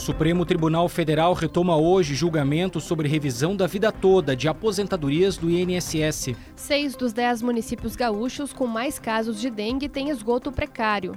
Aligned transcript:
Supremo 0.00 0.46
Tribunal 0.46 0.88
Federal 0.88 1.34
retoma 1.34 1.76
hoje 1.76 2.14
julgamento 2.14 2.80
sobre 2.80 3.06
revisão 3.06 3.54
da 3.54 3.66
vida 3.66 3.92
toda 3.92 4.34
de 4.34 4.48
aposentadorias 4.48 5.36
do 5.36 5.50
INSS. 5.50 6.34
Seis 6.56 6.96
dos 6.96 7.12
dez 7.12 7.42
municípios 7.42 7.94
gaúchos 7.94 8.52
com 8.52 8.66
mais 8.66 8.98
casos 8.98 9.38
de 9.40 9.50
dengue 9.50 9.88
têm 9.88 10.08
esgoto 10.08 10.50
precário. 10.50 11.12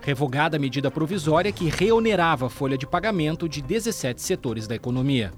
Revogada 0.00 0.56
a 0.56 0.60
medida 0.60 0.90
provisória 0.90 1.50
que 1.50 1.68
reonerava 1.68 2.46
a 2.46 2.48
folha 2.48 2.78
de 2.78 2.86
pagamento 2.86 3.48
de 3.48 3.60
17 3.60 4.22
setores 4.22 4.66
da 4.66 4.74
economia. 4.74 5.32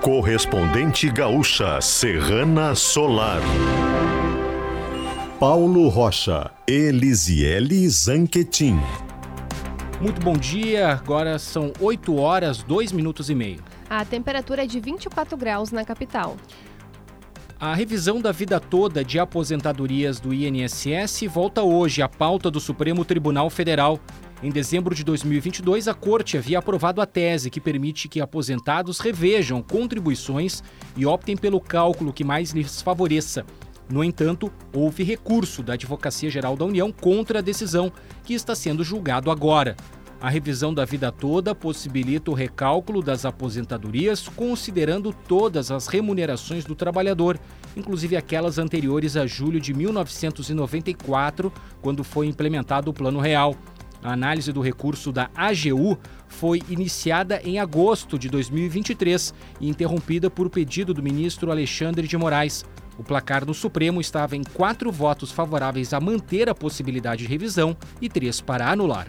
Correspondente 0.00 1.10
gaúcha 1.10 1.80
Serrana 1.82 2.74
Solar. 2.74 3.40
Paulo 5.38 5.88
Rocha, 5.88 6.50
Elisiele 6.66 7.88
Zanquetin. 7.88 8.78
Muito 10.00 10.18
bom 10.22 10.32
dia, 10.32 10.88
agora 10.88 11.38
são 11.38 11.74
8 11.78 12.16
horas, 12.16 12.62
2 12.62 12.90
minutos 12.90 13.28
e 13.28 13.34
meio. 13.34 13.62
A 13.88 14.02
temperatura 14.02 14.64
é 14.64 14.66
de 14.66 14.80
24 14.80 15.36
graus 15.36 15.70
na 15.70 15.84
capital. 15.84 16.38
A 17.60 17.74
revisão 17.74 18.18
da 18.18 18.32
vida 18.32 18.58
toda 18.58 19.04
de 19.04 19.18
aposentadorias 19.18 20.18
do 20.18 20.32
INSS 20.32 21.26
volta 21.28 21.62
hoje 21.62 22.00
à 22.00 22.08
pauta 22.08 22.50
do 22.50 22.58
Supremo 22.58 23.04
Tribunal 23.04 23.50
Federal. 23.50 24.00
Em 24.42 24.50
dezembro 24.50 24.94
de 24.94 25.04
2022, 25.04 25.86
a 25.86 25.92
Corte 25.92 26.38
havia 26.38 26.60
aprovado 26.60 27.02
a 27.02 27.06
tese 27.06 27.50
que 27.50 27.60
permite 27.60 28.08
que 28.08 28.22
aposentados 28.22 29.00
revejam 29.00 29.62
contribuições 29.62 30.62
e 30.96 31.04
optem 31.04 31.36
pelo 31.36 31.60
cálculo 31.60 32.10
que 32.10 32.24
mais 32.24 32.52
lhes 32.52 32.80
favoreça. 32.80 33.44
No 33.90 34.04
entanto, 34.04 34.52
houve 34.72 35.02
recurso 35.02 35.64
da 35.64 35.72
Advocacia 35.72 36.30
Geral 36.30 36.56
da 36.56 36.64
União 36.64 36.92
contra 36.92 37.40
a 37.40 37.42
decisão, 37.42 37.92
que 38.22 38.34
está 38.34 38.54
sendo 38.54 38.84
julgado 38.84 39.32
agora. 39.32 39.76
A 40.20 40.28
revisão 40.28 40.72
da 40.72 40.84
vida 40.84 41.10
toda 41.10 41.54
possibilita 41.54 42.30
o 42.30 42.34
recálculo 42.34 43.02
das 43.02 43.24
aposentadorias, 43.24 44.28
considerando 44.28 45.12
todas 45.26 45.72
as 45.72 45.88
remunerações 45.88 46.64
do 46.64 46.74
trabalhador, 46.74 47.40
inclusive 47.76 48.16
aquelas 48.16 48.58
anteriores 48.58 49.16
a 49.16 49.26
julho 49.26 49.58
de 49.58 49.74
1994, 49.74 51.52
quando 51.80 52.04
foi 52.04 52.26
implementado 52.26 52.90
o 52.90 52.94
Plano 52.94 53.18
Real. 53.18 53.56
A 54.02 54.12
análise 54.12 54.52
do 54.52 54.60
recurso 54.60 55.10
da 55.10 55.30
AGU 55.34 55.98
foi 56.28 56.62
iniciada 56.68 57.40
em 57.42 57.58
agosto 57.58 58.18
de 58.18 58.28
2023 58.28 59.34
e 59.60 59.68
interrompida 59.68 60.30
por 60.30 60.48
pedido 60.48 60.94
do 60.94 61.02
ministro 61.02 61.50
Alexandre 61.50 62.06
de 62.06 62.16
Moraes. 62.16 62.64
O 63.00 63.02
placar 63.02 63.46
no 63.46 63.54
Supremo 63.54 63.98
estava 63.98 64.36
em 64.36 64.42
quatro 64.42 64.92
votos 64.92 65.32
favoráveis 65.32 65.94
a 65.94 65.98
manter 65.98 66.50
a 66.50 66.54
possibilidade 66.54 67.22
de 67.22 67.30
revisão 67.30 67.74
e 67.98 68.10
três 68.10 68.42
para 68.42 68.70
anular. 68.70 69.06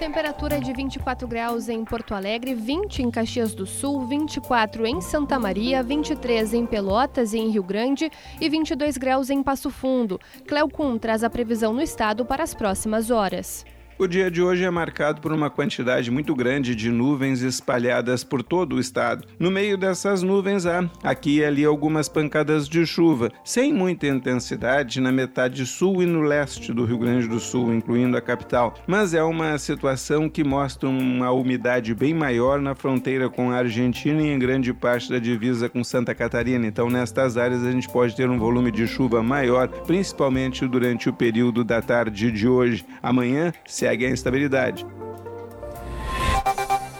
Temperatura 0.00 0.58
de 0.58 0.72
24 0.72 1.28
graus 1.28 1.68
em 1.68 1.84
Porto 1.84 2.12
Alegre, 2.12 2.56
20 2.56 3.02
em 3.02 3.10
Caxias 3.10 3.54
do 3.54 3.66
Sul, 3.66 4.04
24 4.08 4.84
em 4.84 5.00
Santa 5.00 5.38
Maria, 5.38 5.80
23 5.80 6.54
em 6.54 6.66
Pelotas 6.66 7.34
e 7.34 7.38
em 7.38 7.50
Rio 7.50 7.62
Grande 7.62 8.10
e 8.40 8.48
22 8.48 8.96
graus 8.96 9.30
em 9.30 9.44
Passo 9.44 9.70
Fundo. 9.70 10.18
Cleocum 10.48 10.98
traz 10.98 11.22
a 11.22 11.30
previsão 11.30 11.72
no 11.72 11.80
estado 11.80 12.24
para 12.24 12.42
as 12.42 12.52
próximas 12.52 13.12
horas. 13.12 13.64
O 14.00 14.08
dia 14.08 14.30
de 14.30 14.40
hoje 14.40 14.64
é 14.64 14.70
marcado 14.70 15.20
por 15.20 15.30
uma 15.30 15.50
quantidade 15.50 16.10
muito 16.10 16.34
grande 16.34 16.74
de 16.74 16.90
nuvens 16.90 17.42
espalhadas 17.42 18.24
por 18.24 18.42
todo 18.42 18.76
o 18.76 18.80
estado. 18.80 19.28
No 19.38 19.50
meio 19.50 19.76
dessas 19.76 20.22
nuvens 20.22 20.64
há 20.64 20.88
aqui 21.04 21.40
e 21.40 21.44
ali 21.44 21.66
algumas 21.66 22.08
pancadas 22.08 22.66
de 22.66 22.86
chuva, 22.86 23.30
sem 23.44 23.74
muita 23.74 24.06
intensidade 24.06 25.02
na 25.02 25.12
metade 25.12 25.66
sul 25.66 26.02
e 26.02 26.06
no 26.06 26.22
leste 26.22 26.72
do 26.72 26.86
Rio 26.86 26.96
Grande 26.96 27.28
do 27.28 27.38
Sul, 27.38 27.74
incluindo 27.74 28.16
a 28.16 28.22
capital. 28.22 28.72
Mas 28.86 29.12
é 29.12 29.22
uma 29.22 29.58
situação 29.58 30.30
que 30.30 30.42
mostra 30.42 30.88
uma 30.88 31.30
umidade 31.30 31.94
bem 31.94 32.14
maior 32.14 32.58
na 32.58 32.74
fronteira 32.74 33.28
com 33.28 33.50
a 33.50 33.56
Argentina 33.56 34.22
e 34.22 34.30
em 34.30 34.38
grande 34.38 34.72
parte 34.72 35.10
da 35.10 35.18
divisa 35.18 35.68
com 35.68 35.84
Santa 35.84 36.14
Catarina. 36.14 36.66
Então, 36.66 36.88
nestas 36.88 37.36
áreas 37.36 37.62
a 37.66 37.70
gente 37.70 37.86
pode 37.90 38.16
ter 38.16 38.30
um 38.30 38.38
volume 38.38 38.70
de 38.70 38.86
chuva 38.86 39.22
maior, 39.22 39.68
principalmente 39.68 40.66
durante 40.66 41.10
o 41.10 41.12
período 41.12 41.62
da 41.62 41.82
tarde 41.82 42.32
de 42.32 42.48
hoje. 42.48 42.82
Amanhã 43.02 43.52
se 43.66 43.89
segue 43.90 44.06
a 44.06 44.10
instabilidade. 44.10 44.86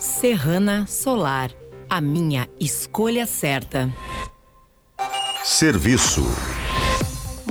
Serrana 0.01 0.87
Solar, 0.87 1.51
a 1.89 2.01
minha 2.01 2.49
escolha 2.59 3.27
certa. 3.27 3.93
Serviço. 5.45 6.25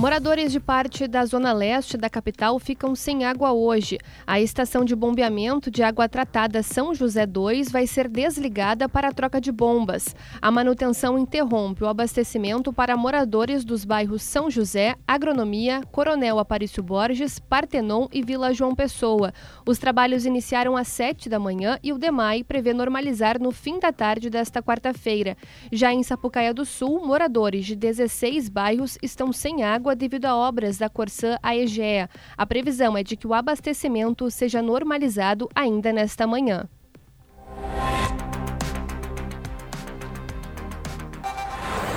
Moradores 0.00 0.50
de 0.50 0.58
parte 0.58 1.06
da 1.06 1.26
zona 1.26 1.52
leste 1.52 1.98
da 1.98 2.08
capital 2.08 2.58
ficam 2.58 2.94
sem 2.94 3.26
água 3.26 3.52
hoje. 3.52 3.98
A 4.26 4.40
estação 4.40 4.82
de 4.82 4.96
bombeamento 4.96 5.70
de 5.70 5.82
água 5.82 6.08
tratada 6.08 6.62
São 6.62 6.94
José 6.94 7.26
2 7.26 7.70
vai 7.70 7.86
ser 7.86 8.08
desligada 8.08 8.88
para 8.88 9.08
a 9.08 9.12
troca 9.12 9.38
de 9.38 9.52
bombas. 9.52 10.16
A 10.40 10.50
manutenção 10.50 11.18
interrompe 11.18 11.84
o 11.84 11.86
abastecimento 11.86 12.72
para 12.72 12.96
moradores 12.96 13.62
dos 13.62 13.84
bairros 13.84 14.22
São 14.22 14.50
José, 14.50 14.96
Agronomia, 15.06 15.82
Coronel 15.92 16.38
Aparício 16.38 16.82
Borges, 16.82 17.38
Partenon 17.38 18.08
e 18.10 18.22
Vila 18.22 18.54
João 18.54 18.74
Pessoa. 18.74 19.34
Os 19.66 19.78
trabalhos 19.78 20.24
iniciaram 20.24 20.78
às 20.78 20.88
7 20.88 21.28
da 21.28 21.38
manhã 21.38 21.78
e 21.82 21.92
o 21.92 21.98
DEMAI 21.98 22.42
prevê 22.42 22.72
normalizar 22.72 23.38
no 23.38 23.50
fim 23.50 23.78
da 23.78 23.92
tarde 23.92 24.30
desta 24.30 24.62
quarta-feira. 24.62 25.36
Já 25.70 25.92
em 25.92 26.02
Sapucaia 26.02 26.54
do 26.54 26.64
Sul, 26.64 27.06
moradores 27.06 27.66
de 27.66 27.76
16 27.76 28.48
bairros 28.48 28.96
estão 29.02 29.30
sem 29.30 29.62
água 29.62 29.89
água 29.90 29.96
devido 29.96 30.26
a 30.26 30.36
obras 30.36 30.78
da 30.78 30.88
Corsã 30.88 31.36
à 31.42 31.56
Egea. 31.56 32.08
A 32.36 32.46
previsão 32.46 32.96
é 32.96 33.02
de 33.02 33.16
que 33.16 33.26
o 33.26 33.34
abastecimento 33.34 34.30
seja 34.30 34.62
normalizado 34.62 35.48
ainda 35.54 35.92
nesta 35.92 36.26
manhã. 36.26 36.68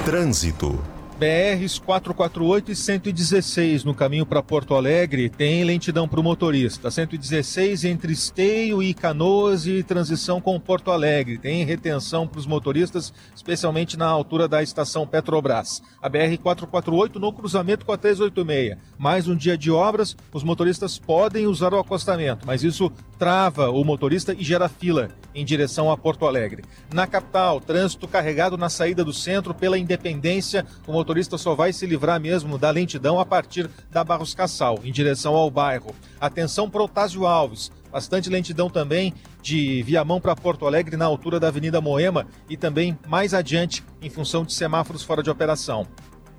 Trânsito. 0.05 0.92
BRs 1.23 1.79
448 1.79 2.71
e 2.73 2.75
116 2.75 3.85
no 3.85 3.95
caminho 3.95 4.25
para 4.25 4.43
Porto 4.43 4.75
Alegre 4.75 5.29
tem 5.29 5.63
lentidão 5.63 6.05
para 6.05 6.19
o 6.19 6.23
motorista. 6.23 6.91
116 6.91 7.85
entre 7.85 8.11
Esteio 8.11 8.83
e 8.83 8.93
Canoas 8.93 9.65
e 9.65 9.81
transição 9.83 10.41
com 10.41 10.59
Porto 10.59 10.91
Alegre. 10.91 11.37
Tem 11.37 11.63
retenção 11.63 12.27
para 12.27 12.39
os 12.39 12.45
motoristas, 12.45 13.13
especialmente 13.33 13.95
na 13.95 14.05
altura 14.05 14.49
da 14.49 14.61
estação 14.61 15.07
Petrobras. 15.07 15.81
A 16.01 16.09
BR 16.09 16.35
448 16.41 17.17
no 17.21 17.31
cruzamento 17.31 17.85
com 17.85 17.93
a 17.93 17.97
386. 17.97 18.77
Mais 18.97 19.25
um 19.25 19.35
dia 19.35 19.57
de 19.57 19.71
obras, 19.71 20.17
os 20.33 20.43
motoristas 20.43 20.99
podem 20.99 21.47
usar 21.47 21.73
o 21.73 21.79
acostamento, 21.79 22.45
mas 22.45 22.65
isso 22.65 22.91
trava 23.17 23.69
o 23.69 23.85
motorista 23.85 24.33
e 24.33 24.43
gera 24.43 24.67
fila 24.67 25.07
em 25.33 25.45
direção 25.45 25.89
a 25.89 25.97
Porto 25.97 26.25
Alegre. 26.25 26.63
Na 26.93 27.07
capital, 27.07 27.61
trânsito 27.61 28.07
carregado 28.07 28.57
na 28.57 28.69
saída 28.69 29.03
do 29.03 29.13
centro 29.13 29.53
pela 29.53 29.77
Independência. 29.77 30.65
O 30.85 30.91
motorista 30.91 31.12
só 31.37 31.53
vai 31.53 31.71
se 31.71 31.85
livrar 31.85 32.19
mesmo 32.19 32.57
da 32.57 32.71
lentidão 32.71 33.19
a 33.19 33.25
partir 33.25 33.69
da 33.91 34.03
Barros 34.03 34.33
Cassal, 34.33 34.79
em 34.83 34.91
direção 34.91 35.35
ao 35.35 35.51
bairro. 35.51 35.93
Atenção 36.19 36.69
para 36.69 36.83
Otásio 36.83 37.25
Alves. 37.25 37.71
Bastante 37.91 38.29
lentidão 38.29 38.69
também 38.69 39.13
de 39.41 39.83
Viamão 39.83 40.19
para 40.19 40.35
Porto 40.35 40.65
Alegre 40.65 40.97
na 40.97 41.05
altura 41.05 41.39
da 41.39 41.49
Avenida 41.49 41.79
Moema 41.79 42.25
e 42.49 42.57
também 42.57 42.97
mais 43.07 43.33
adiante 43.33 43.83
em 44.01 44.09
função 44.09 44.43
de 44.43 44.53
semáforos 44.53 45.03
fora 45.03 45.21
de 45.21 45.29
operação. 45.29 45.85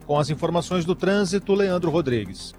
Com 0.06 0.18
as 0.18 0.30
informações 0.30 0.84
do 0.84 0.94
trânsito, 0.94 1.54
Leandro 1.54 1.90
Rodrigues. 1.90 2.54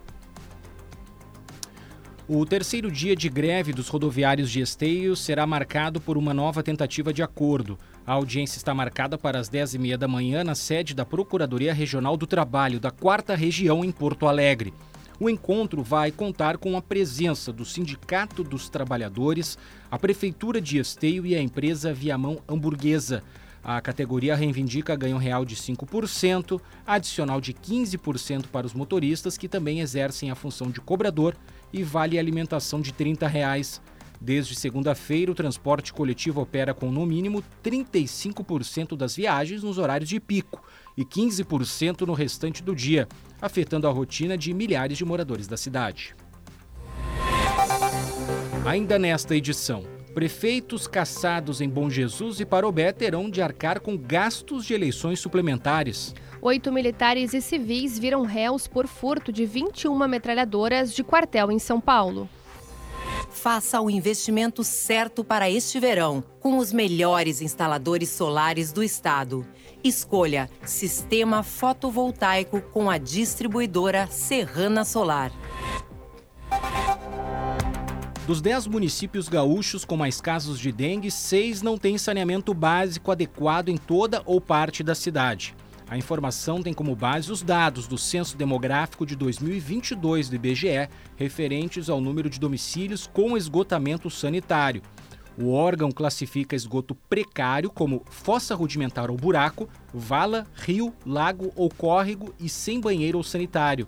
O 2.28 2.44
terceiro 2.44 2.90
dia 2.90 3.16
de 3.16 3.30
greve 3.30 3.72
dos 3.72 3.88
rodoviários 3.88 4.50
de 4.50 4.60
Esteio 4.60 5.16
será 5.16 5.46
marcado 5.46 6.02
por 6.02 6.18
uma 6.18 6.34
nova 6.34 6.64
tentativa 6.64 7.14
de 7.14 7.22
acordo. 7.22 7.78
A 8.04 8.14
audiência 8.14 8.58
está 8.58 8.74
marcada 8.74 9.16
para 9.16 9.38
as 9.38 9.48
10h30 9.48 9.96
da 9.96 10.08
manhã 10.08 10.44
na 10.44 10.56
sede 10.56 10.96
da 10.96 11.06
Procuradoria 11.06 11.72
Regional 11.72 12.18
do 12.18 12.26
Trabalho 12.26 12.80
da 12.80 12.90
4 12.90 13.36
Região 13.36 13.86
em 13.86 13.92
Porto 13.92 14.26
Alegre. 14.26 14.74
O 15.20 15.30
encontro 15.30 15.84
vai 15.84 16.10
contar 16.12 16.58
com 16.58 16.76
a 16.76 16.82
presença 16.82 17.54
do 17.54 17.64
Sindicato 17.64 18.44
dos 18.44 18.70
Trabalhadores, 18.70 19.56
a 19.92 20.00
Prefeitura 20.00 20.60
de 20.60 20.80
Esteio 20.80 21.28
e 21.28 21.36
a 21.36 21.42
empresa 21.42 21.94
Viamão 21.94 22.40
Hamburguesa. 22.50 23.22
A 23.68 23.82
categoria 23.82 24.36
reivindica 24.36 24.96
ganho 24.96 25.18
real 25.18 25.44
de 25.44 25.56
5%, 25.56 26.62
adicional 26.86 27.42
de 27.42 27.52
15% 27.52 28.46
para 28.52 28.68
os 28.68 28.76
motoristas 28.76 29.40
que 29.40 29.48
também 29.48 29.80
exercem 29.80 30.30
a 30.30 30.36
função 30.36 30.70
de 30.70 30.80
cobrador 30.80 31.36
e 31.74 31.82
vale 31.82 32.20
alimentação 32.20 32.80
de 32.80 32.94
30 32.94 33.28
reais. 33.28 33.82
Desde 34.22 34.54
segunda-feira, 34.54 35.32
o 35.32 35.36
transporte 35.36 35.92
coletivo 35.92 36.42
opera 36.42 36.76
com 36.76 36.92
no 36.92 37.08
mínimo 37.08 37.44
35% 37.64 38.96
das 38.96 39.16
viagens 39.16 39.64
nos 39.64 39.80
horários 39.80 40.10
de 40.10 40.20
pico 40.20 40.64
e 40.96 41.04
15% 41.04 42.02
no 42.02 42.14
restante 42.14 42.62
do 42.62 42.76
dia, 42.76 43.08
afetando 43.42 43.88
a 43.88 43.92
rotina 43.92 44.38
de 44.38 44.54
milhares 44.54 44.96
de 44.96 45.04
moradores 45.04 45.48
da 45.48 45.58
cidade. 45.58 46.16
Ainda 48.64 49.00
nesta 49.00 49.36
edição, 49.36 49.95
prefeitos 50.16 50.88
caçados 50.88 51.60
em 51.60 51.68
Bom 51.68 51.90
Jesus 51.90 52.40
e 52.40 52.46
Parobé 52.46 52.94
terão 52.94 53.30
de 53.30 53.42
arcar 53.42 53.82
com 53.82 53.98
gastos 53.98 54.66
de 54.66 54.74
eleições 54.74 55.20
suplementares. 55.20 56.16
Oito 56.42 56.72
militares 56.72 57.34
e 57.34 57.42
civis 57.42 58.00
viram 58.00 58.24
réus 58.24 58.66
por 58.66 58.88
furto 58.88 59.30
de 59.30 59.46
21 59.46 60.08
metralhadoras 60.08 60.94
de 60.94 61.04
quartel 61.04 61.52
em 61.52 61.60
São 61.60 61.82
Paulo. 61.82 62.30
Faça 63.30 63.82
o 63.82 63.90
investimento 63.90 64.64
certo 64.64 65.22
para 65.22 65.50
este 65.50 65.82
verão, 65.82 66.24
com 66.40 66.60
os 66.60 66.72
melhores 66.72 67.42
instaladores 67.42 68.08
solares 68.08 68.72
do 68.72 68.82
estado. 68.82 69.46
Escolha 69.84 70.50
Sistema 70.64 71.44
Fotovoltaico 71.44 72.62
com 72.62 72.90
a 72.90 72.98
distribuidora 72.98 74.08
Serrana 74.08 74.86
Solar. 74.86 75.32
Dos 78.26 78.42
10 78.42 78.66
municípios 78.66 79.30
gaúchos 79.30 79.86
com 79.86 79.96
mais 79.96 80.20
casos 80.20 80.60
de 80.60 80.72
dengue, 80.72 81.12
seis 81.12 81.62
não 81.62 81.78
têm 81.78 81.96
saneamento 81.96 82.56
básico 82.56 83.12
adequado 83.12 83.70
em 83.70 83.78
toda 83.78 84.24
ou 84.26 84.42
parte 84.42 84.82
da 84.82 84.96
cidade. 84.96 85.56
A 85.88 85.96
informação 85.96 86.64
tem 86.64 86.74
como 86.74 86.96
base 86.96 87.32
os 87.32 87.44
dados 87.44 87.88
do 87.88 88.00
Censo 88.00 88.36
Demográfico 88.36 89.06
de 89.06 89.16
2022 89.16 90.28
do 90.28 90.38
IBGE, 90.38 90.90
referentes 91.16 91.88
ao 91.88 92.02
número 92.02 92.28
de 92.28 92.40
domicílios 92.40 93.06
com 93.06 93.38
esgotamento 93.38 94.10
sanitário. 94.10 94.82
O 95.38 95.52
órgão 95.52 95.92
classifica 95.92 96.56
esgoto 96.56 96.96
precário 96.96 97.70
como 97.70 98.02
fossa 98.10 98.56
rudimentar 98.56 99.12
ou 99.12 99.18
buraco, 99.18 99.70
vala, 99.94 100.48
rio, 100.56 100.92
lago 101.06 101.54
ou 101.56 101.70
córrego 101.70 102.34
e 102.40 102.50
sem 102.50 102.82
banheiro 102.82 103.20
ou 103.20 103.24
sanitário. 103.24 103.88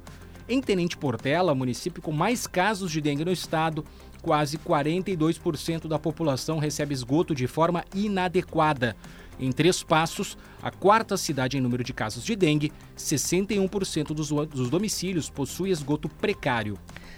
Em 0.50 0.62
Tenente 0.62 0.96
Portela, 0.96 1.54
município 1.54 2.02
com 2.02 2.14
mais 2.14 2.48
casos 2.48 2.90
de 2.90 3.02
dengue 3.02 3.26
no 3.26 3.34
estado, 3.34 3.84
quase 4.28 4.58
42% 4.58 5.88
da 5.88 5.98
população 5.98 6.60
recebe 6.60 6.94
esgoto 6.94 7.34
de 7.34 7.48
forma 7.48 7.86
inadequada. 7.96 8.94
Em 9.40 9.54
Três 9.54 9.82
Passos, 9.82 10.38
a 10.62 10.72
quarta 10.72 11.16
cidade 11.18 11.58
em 11.58 11.62
número 11.62 11.84
de 11.84 11.94
casos 11.94 12.24
de 12.24 12.36
dengue, 12.36 12.72
61% 12.98 14.08
dos, 14.08 14.70
domicílios 14.70 15.30
possui 15.30 15.70
esgoto 15.70 16.10
precário. 16.10 16.78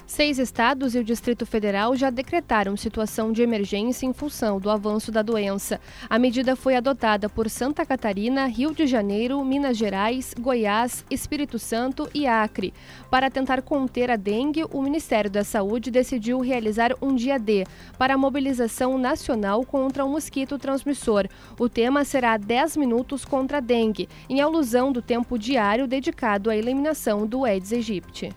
Seis 0.09 0.39
estados 0.39 0.95
e 0.95 0.97
o 0.97 1.03
Distrito 1.03 1.45
Federal 1.45 1.95
já 1.95 2.09
decretaram 2.09 2.75
situação 2.75 3.31
de 3.31 3.43
emergência 3.43 4.07
em 4.07 4.11
função 4.11 4.59
do 4.59 4.71
avanço 4.71 5.11
da 5.11 5.21
doença. 5.21 5.79
A 6.09 6.17
medida 6.17 6.55
foi 6.55 6.75
adotada 6.75 7.29
por 7.29 7.47
Santa 7.47 7.85
Catarina, 7.85 8.47
Rio 8.47 8.73
de 8.73 8.87
Janeiro, 8.87 9.45
Minas 9.45 9.77
Gerais, 9.77 10.33
Goiás, 10.33 11.05
Espírito 11.11 11.59
Santo 11.59 12.09
e 12.11 12.25
Acre. 12.25 12.73
Para 13.11 13.29
tentar 13.29 13.61
conter 13.61 14.09
a 14.09 14.15
dengue, 14.15 14.65
o 14.71 14.81
Ministério 14.81 15.29
da 15.29 15.43
Saúde 15.43 15.91
decidiu 15.91 16.39
realizar 16.39 16.91
um 16.99 17.15
dia 17.15 17.37
D 17.37 17.63
para 17.95 18.15
a 18.15 18.17
mobilização 18.17 18.97
nacional 18.97 19.63
contra 19.63 20.03
o 20.03 20.09
mosquito 20.09 20.57
transmissor. 20.57 21.27
O 21.59 21.69
tema 21.69 22.03
será 22.03 22.35
10 22.35 22.77
minutos 22.77 23.23
contra 23.29 23.57
a 23.57 23.61
dengue, 23.61 24.09
em 24.27 24.41
alusão 24.41 24.91
do 24.91 25.01
tempo 25.01 25.37
diário 25.37 25.87
dedicado 25.87 26.49
à 26.49 26.57
eliminação 26.57 27.27
do 27.27 27.45
Aedes 27.45 27.71
aegypti. 27.71 28.33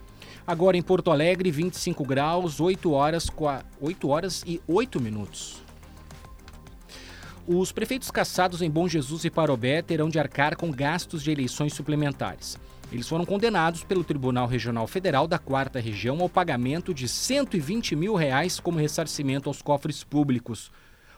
Agora 0.47 0.77
em 0.77 0.83
Porto 0.83 1.11
Alegre, 1.11 1.51
25 1.51 2.05
graus, 2.05 2.61
8 2.61 2.93
horas, 2.93 3.29
8 3.81 4.09
horas 4.09 4.45
e 4.47 4.61
8 4.69 5.01
minutos. 5.01 5.63
Os 7.47 7.73
prefeitos 7.73 8.11
caçados 8.11 8.63
em 8.63 8.71
Bom 8.71 8.87
Jesus 8.87 9.25
e 9.25 9.31
Parobé 9.31 9.83
terão 9.83 10.09
de 10.09 10.19
arcar 10.19 10.57
com 10.57 10.71
gastos 10.71 11.23
de 11.23 11.31
eleições 11.31 11.75
suplementares. 11.75 12.57
Eles 12.93 13.09
foram 13.09 13.25
condenados 13.25 13.83
pelo 13.83 14.05
Tribunal 14.05 14.47
Regional 14.47 14.87
Federal 14.87 15.27
da 15.27 15.39
Quarta 15.39 15.81
Região 15.81 16.21
ao 16.21 16.29
pagamento 16.29 16.93
de 16.93 17.09
120 17.09 17.97
mil 17.97 18.15
reais 18.15 18.61
como 18.61 18.79
ressarcimento 18.79 19.49
aos 19.49 19.63
cofres 19.63 20.05
públicos. 20.05 20.71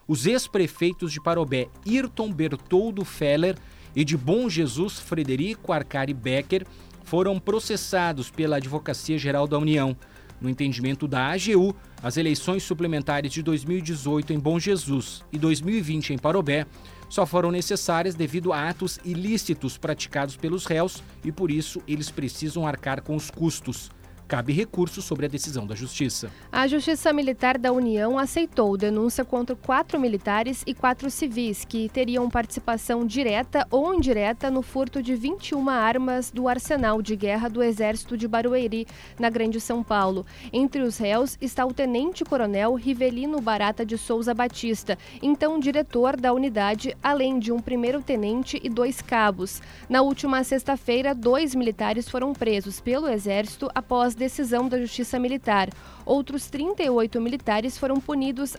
Os 0.07 0.25
ex-prefeitos 0.25 1.11
de 1.11 1.19
Parobé, 1.19 1.67
Irton 1.85 2.31
Bertoldo 2.31 3.03
Feller, 3.03 3.55
e 3.95 4.03
de 4.03 4.17
Bom 4.17 4.49
Jesus, 4.49 4.99
Frederico 4.99 5.71
Arcari 5.71 6.13
Becker, 6.13 6.65
foram 7.03 7.39
processados 7.39 8.29
pela 8.29 8.57
Advocacia 8.57 9.17
Geral 9.17 9.47
da 9.47 9.57
União. 9.57 9.95
No 10.41 10.49
entendimento 10.49 11.07
da 11.07 11.31
AGU, 11.31 11.73
as 12.03 12.17
eleições 12.17 12.63
suplementares 12.63 13.31
de 13.31 13.41
2018 13.41 14.33
em 14.33 14.39
Bom 14.39 14.59
Jesus 14.59 15.23
e 15.31 15.37
2020 15.37 16.13
em 16.13 16.17
Parobé 16.17 16.65
só 17.07 17.25
foram 17.25 17.51
necessárias 17.51 18.15
devido 18.15 18.51
a 18.51 18.69
atos 18.69 18.99
ilícitos 19.05 19.77
praticados 19.77 20.35
pelos 20.35 20.65
réus 20.65 21.01
e 21.23 21.31
por 21.31 21.49
isso 21.49 21.81
eles 21.87 22.11
precisam 22.11 22.67
arcar 22.67 23.01
com 23.01 23.15
os 23.15 23.31
custos 23.31 23.89
cabe 24.27 24.53
recurso 24.53 25.01
sobre 25.01 25.25
a 25.25 25.29
decisão 25.29 25.65
da 25.67 25.75
Justiça. 25.75 26.31
A 26.51 26.67
Justiça 26.67 27.13
Militar 27.13 27.57
da 27.57 27.71
União 27.71 28.17
aceitou 28.17 28.75
denúncia 28.77 29.23
contra 29.23 29.55
quatro 29.55 29.99
militares 29.99 30.63
e 30.65 30.73
quatro 30.73 31.09
civis 31.09 31.63
que 31.63 31.89
teriam 31.89 32.29
participação 32.29 33.05
direta 33.05 33.67
ou 33.69 33.93
indireta 33.93 34.49
no 34.49 34.61
furto 34.61 35.01
de 35.01 35.15
21 35.15 35.69
armas 35.69 36.31
do 36.31 36.47
arsenal 36.47 37.01
de 37.01 37.15
guerra 37.15 37.49
do 37.49 37.61
Exército 37.61 38.17
de 38.17 38.27
Barueri, 38.27 38.87
na 39.19 39.29
Grande 39.29 39.61
São 39.61 39.83
Paulo. 39.83 40.25
Entre 40.51 40.81
os 40.81 40.97
réus 40.97 41.37
está 41.39 41.65
o 41.65 41.73
tenente-coronel 41.73 42.73
Rivelino 42.73 43.39
Barata 43.39 43.85
de 43.85 43.97
Souza 43.97 44.33
Batista, 44.33 44.97
então 45.21 45.59
diretor 45.59 46.17
da 46.17 46.33
unidade, 46.33 46.97
além 47.03 47.37
de 47.37 47.51
um 47.51 47.59
primeiro-tenente 47.59 48.59
e 48.63 48.69
dois 48.69 49.01
cabos. 49.01 49.61
Na 49.87 50.01
última 50.01 50.43
sexta-feira, 50.43 51.13
dois 51.13 51.53
militares 51.53 52.09
foram 52.09 52.33
presos 52.33 52.79
pelo 52.79 53.07
Exército 53.07 53.69
após 53.75 54.14
decisão 54.15 54.67
da 54.67 54.79
Justiça 54.79 55.19
Militar. 55.19 55.69
Outros 56.05 56.47
38 56.47 57.21
militares 57.21 57.77
foram 57.77 57.99
punidos 57.99 58.55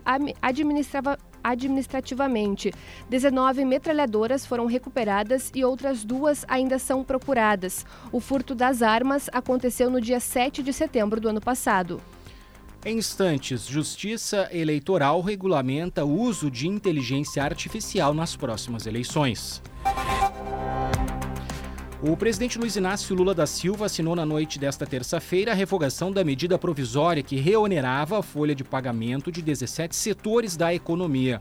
administrativamente. 1.43 2.73
19 3.08 3.64
metralhadoras 3.64 4.44
foram 4.44 4.67
recuperadas 4.67 5.50
e 5.55 5.64
outras 5.64 6.05
duas 6.05 6.44
ainda 6.47 6.79
são 6.79 7.03
procuradas. 7.03 7.85
O 8.12 8.20
furto 8.20 8.55
das 8.55 8.82
armas 8.82 9.29
aconteceu 9.32 9.91
no 9.91 10.00
dia 10.00 10.20
7 10.20 10.62
de 10.62 10.73
setembro 10.73 11.20
do 11.20 11.29
ano 11.29 11.41
passado. 11.41 12.00
Em 12.85 12.99
instantes, 12.99 13.67
Justiça 13.67 14.49
Eleitoral 14.53 15.20
regulamenta 15.20 16.05
o 16.05 16.20
uso 16.20 16.49
de 16.49 16.69
inteligência 16.69 17.43
artificial 17.43 18.14
nas 18.14 18.37
próximas 18.37 18.87
eleições. 18.87 19.61
O 22.02 22.14
presidente 22.14 22.58
Luiz 22.58 22.76
Inácio 22.76 23.16
Lula 23.16 23.34
da 23.34 23.46
Silva 23.46 23.87
assinou 23.87 24.14
na 24.14 24.26
noite 24.26 24.58
desta 24.58 24.84
terça-feira 24.84 25.52
a 25.52 25.54
revogação 25.54 26.12
da 26.12 26.22
medida 26.22 26.58
provisória 26.58 27.22
que 27.22 27.37
reonerava 27.37 28.19
a 28.19 28.22
folha 28.22 28.54
de 28.54 28.62
pagamento 28.62 29.32
de 29.32 29.40
17 29.40 29.96
setores 29.96 30.58
da 30.58 30.75
economia. 30.75 31.40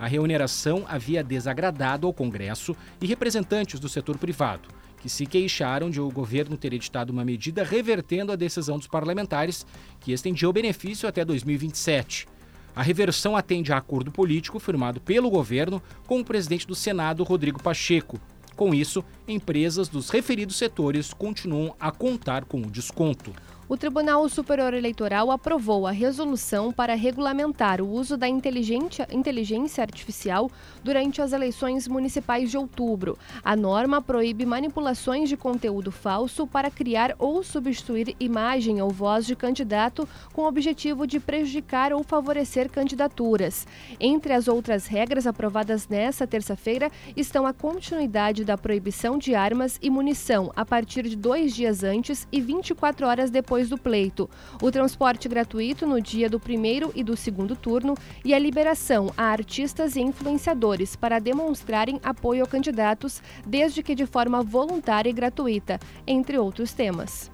A 0.00 0.08
reoneração 0.08 0.84
havia 0.88 1.22
desagradado 1.22 2.04
ao 2.04 2.12
Congresso 2.12 2.74
e 3.00 3.06
representantes 3.06 3.78
do 3.78 3.88
setor 3.88 4.18
privado, 4.18 4.68
que 5.00 5.08
se 5.08 5.24
queixaram 5.24 5.88
de 5.88 6.00
o 6.00 6.10
governo 6.10 6.56
ter 6.56 6.72
editado 6.72 7.12
uma 7.12 7.24
medida 7.24 7.62
revertendo 7.62 8.32
a 8.32 8.36
decisão 8.36 8.78
dos 8.78 8.88
parlamentares, 8.88 9.64
que 10.00 10.12
estendia 10.12 10.48
o 10.48 10.52
benefício 10.52 11.08
até 11.08 11.24
2027. 11.24 12.26
A 12.74 12.82
reversão 12.82 13.36
atende 13.36 13.72
a 13.72 13.76
acordo 13.76 14.10
político 14.10 14.58
firmado 14.58 15.00
pelo 15.00 15.30
governo 15.30 15.80
com 16.08 16.18
o 16.18 16.24
presidente 16.24 16.66
do 16.66 16.74
Senado, 16.74 17.22
Rodrigo 17.22 17.62
Pacheco, 17.62 18.18
com 18.56 18.74
isso, 18.74 19.04
empresas 19.26 19.88
dos 19.88 20.10
referidos 20.10 20.56
setores 20.56 21.12
continuam 21.12 21.74
a 21.78 21.90
contar 21.90 22.44
com 22.44 22.58
o 22.58 22.70
desconto 22.70 23.32
o 23.72 23.76
Tribunal 23.78 24.28
Superior 24.28 24.74
Eleitoral 24.74 25.30
aprovou 25.30 25.86
a 25.86 25.90
resolução 25.90 26.70
para 26.70 26.94
regulamentar 26.94 27.80
o 27.80 27.88
uso 27.88 28.18
da 28.18 28.28
inteligência 28.28 29.82
artificial 29.82 30.50
durante 30.84 31.22
as 31.22 31.32
eleições 31.32 31.88
municipais 31.88 32.50
de 32.50 32.58
outubro. 32.58 33.16
A 33.42 33.56
norma 33.56 34.02
proíbe 34.02 34.44
manipulações 34.44 35.26
de 35.26 35.38
conteúdo 35.38 35.90
falso 35.90 36.46
para 36.46 36.70
criar 36.70 37.14
ou 37.18 37.42
substituir 37.42 38.14
imagem 38.20 38.82
ou 38.82 38.90
voz 38.90 39.24
de 39.24 39.34
candidato 39.34 40.06
com 40.34 40.42
o 40.42 40.48
objetivo 40.48 41.06
de 41.06 41.18
prejudicar 41.18 41.94
ou 41.94 42.02
favorecer 42.02 42.68
candidaturas. 42.70 43.66
Entre 43.98 44.34
as 44.34 44.48
outras 44.48 44.86
regras 44.86 45.26
aprovadas 45.26 45.88
nesta 45.88 46.26
terça-feira 46.26 46.92
estão 47.16 47.46
a 47.46 47.54
continuidade 47.54 48.44
da 48.44 48.58
proibição 48.58 49.16
de 49.16 49.34
armas 49.34 49.78
e 49.80 49.88
munição 49.88 50.52
a 50.54 50.62
partir 50.62 51.04
de 51.08 51.16
dois 51.16 51.54
dias 51.54 51.82
antes 51.82 52.28
e 52.30 52.38
24 52.38 53.06
horas 53.06 53.30
depois 53.30 53.61
depois 53.62 53.68
do 53.68 53.78
pleito, 53.78 54.28
o 54.60 54.70
transporte 54.70 55.28
gratuito 55.28 55.86
no 55.86 56.00
dia 56.00 56.28
do 56.28 56.40
primeiro 56.40 56.90
e 56.94 57.04
do 57.04 57.16
segundo 57.16 57.54
turno 57.54 57.94
e 58.24 58.34
a 58.34 58.38
liberação 58.38 59.12
a 59.16 59.24
artistas 59.24 59.94
e 59.94 60.00
influenciadores 60.00 60.96
para 60.96 61.18
demonstrarem 61.18 62.00
apoio 62.02 62.44
a 62.44 62.46
candidatos, 62.46 63.22
desde 63.46 63.82
que 63.82 63.94
de 63.94 64.06
forma 64.06 64.42
voluntária 64.42 65.10
e 65.10 65.12
gratuita, 65.12 65.78
entre 66.06 66.38
outros 66.38 66.72
temas. 66.72 67.30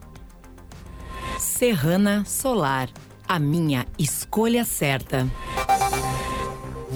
Serrana 1.38 2.25
Solar, 2.25 2.88
a 3.26 3.38
minha 3.38 3.87
escolha 3.99 4.64
certa. 4.64 5.26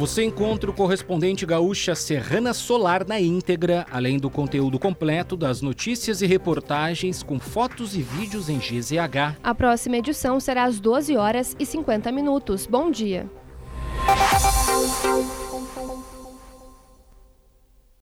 Você 0.02 0.24
encontra 0.24 0.68
o 0.68 0.74
correspondente 0.74 1.46
gaúcha 1.46 1.94
Serrana 1.94 2.52
Solar 2.52 3.06
na 3.06 3.20
íntegra, 3.20 3.86
além 3.88 4.18
do 4.18 4.28
conteúdo 4.28 4.76
completo 4.76 5.36
das 5.36 5.62
notícias 5.62 6.20
e 6.20 6.26
reportagens 6.26 7.22
com 7.22 7.38
fotos 7.38 7.94
e 7.94 8.02
vídeos 8.02 8.48
em 8.48 8.58
GZH. 8.58 9.38
A 9.40 9.54
próxima 9.54 9.98
edição 9.98 10.40
será 10.40 10.64
às 10.64 10.80
12 10.80 11.16
horas 11.16 11.54
e 11.56 11.64
50 11.64 12.10
minutos. 12.10 12.66
Bom 12.66 12.90
dia. 12.90 13.30